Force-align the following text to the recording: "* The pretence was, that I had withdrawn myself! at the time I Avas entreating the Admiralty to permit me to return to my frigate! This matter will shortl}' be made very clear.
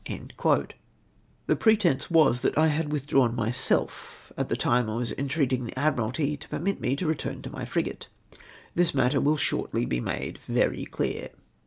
"* 0.03 1.45
The 1.45 1.55
pretence 1.55 2.09
was, 2.09 2.41
that 2.41 2.57
I 2.57 2.69
had 2.69 2.91
withdrawn 2.91 3.35
myself! 3.35 4.33
at 4.35 4.49
the 4.49 4.55
time 4.55 4.89
I 4.89 4.93
Avas 4.93 5.13
entreating 5.15 5.65
the 5.65 5.77
Admiralty 5.77 6.35
to 6.37 6.49
permit 6.49 6.81
me 6.81 6.95
to 6.95 7.05
return 7.05 7.43
to 7.43 7.51
my 7.51 7.65
frigate! 7.65 8.07
This 8.73 8.95
matter 8.95 9.21
will 9.21 9.37
shortl}' 9.37 9.87
be 9.87 9.99
made 9.99 10.39
very 10.39 10.85
clear. 10.85 11.29